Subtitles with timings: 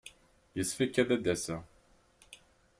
[0.57, 1.63] Yessefk ad d-aseɣ.